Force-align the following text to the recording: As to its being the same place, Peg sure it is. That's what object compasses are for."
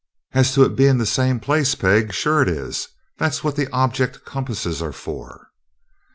As 0.31 0.51
to 0.55 0.63
its 0.63 0.73
being 0.73 0.97
the 0.97 1.05
same 1.05 1.39
place, 1.39 1.75
Peg 1.75 2.11
sure 2.11 2.41
it 2.41 2.47
is. 2.49 2.87
That's 3.19 3.43
what 3.43 3.59
object 3.71 4.25
compasses 4.25 4.81
are 4.81 4.91
for." 4.93 5.51